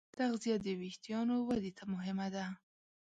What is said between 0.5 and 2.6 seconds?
د وېښتیانو ودې ته مهمه ده.